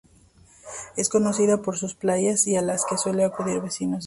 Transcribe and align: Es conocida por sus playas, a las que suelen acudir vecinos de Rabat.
Es 0.97 1.09
conocida 1.09 1.61
por 1.61 1.77
sus 1.77 1.93
playas, 1.93 2.47
a 2.47 2.61
las 2.63 2.85
que 2.85 2.97
suelen 2.97 3.27
acudir 3.27 3.61
vecinos 3.61 3.69
de 3.69 3.97
Rabat. 3.97 3.99